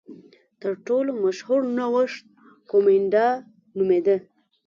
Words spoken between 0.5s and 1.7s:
تر ټولو مشهور